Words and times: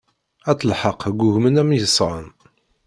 At 0.49 0.65
lḥeqq 0.69 1.01
ggugmen 1.11 1.59
am 1.61 1.69
yesɣan. 1.77 2.27